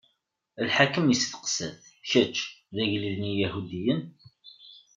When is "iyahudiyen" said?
3.31-4.01